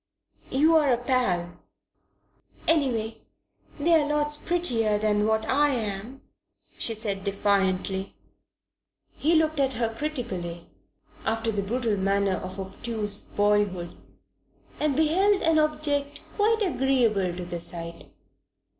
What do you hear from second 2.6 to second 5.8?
"Anyway, they're lots prettier than what I